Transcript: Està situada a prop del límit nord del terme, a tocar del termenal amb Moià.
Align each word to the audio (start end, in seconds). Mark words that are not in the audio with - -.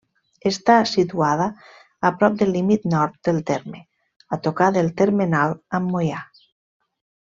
Està 0.51 0.75
situada 0.91 1.45
a 2.09 2.11
prop 2.21 2.39
del 2.39 2.53
límit 2.55 2.87
nord 2.95 3.19
del 3.29 3.37
terme, 3.51 3.83
a 4.37 4.41
tocar 4.49 4.71
del 4.79 4.91
termenal 5.03 5.55
amb 5.81 5.91
Moià. 5.97 6.25